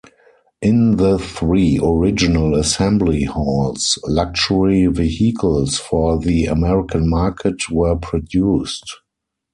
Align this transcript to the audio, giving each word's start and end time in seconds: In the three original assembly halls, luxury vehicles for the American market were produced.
In 0.63 0.95
the 0.97 1.19
three 1.19 1.77
original 1.79 2.55
assembly 2.55 3.25
halls, 3.25 3.99
luxury 4.07 4.87
vehicles 4.87 5.77
for 5.77 6.17
the 6.17 6.45
American 6.45 7.07
market 7.07 7.69
were 7.69 7.95
produced. 7.97 8.91